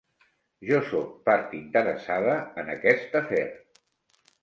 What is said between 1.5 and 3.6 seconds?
interessada en aquest afer.